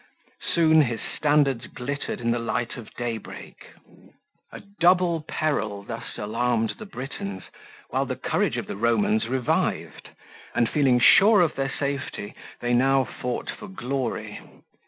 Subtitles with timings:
[0.55, 3.67] Soon his standards glittered in the light of daybreak.
[4.51, 7.43] A double peril thus alarmed the Britons,
[7.91, 10.09] while the courage of the Romans revived;
[10.55, 14.41] and feeling sure of their safety, they now fought for glory.